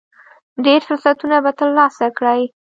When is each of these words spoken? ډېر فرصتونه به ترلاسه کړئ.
ډېر 0.65 0.79
فرصتونه 0.87 1.37
به 1.43 1.51
ترلاسه 1.59 2.07
کړئ. 2.17 2.41